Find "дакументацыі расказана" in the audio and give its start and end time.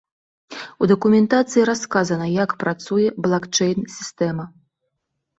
0.91-2.25